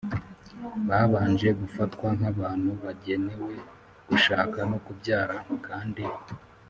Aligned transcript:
babanje 0.87 1.47
gufatwa 1.61 2.07
nk’abantu 2.17 2.69
bagenewe 2.83 3.53
gushaka 4.09 4.57
no 4.69 4.77
kubyara, 4.85 5.37
kandi 5.67 6.03